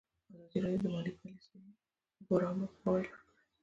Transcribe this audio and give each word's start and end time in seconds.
ازادي 0.33 0.57
راډیو 0.63 0.81
د 0.83 0.85
مالي 0.93 1.11
پالیسي 1.19 1.57
لپاره 2.19 2.43
عامه 2.47 2.67
پوهاوي 2.69 2.95
لوړ 3.01 3.01
کړی. 3.11 3.23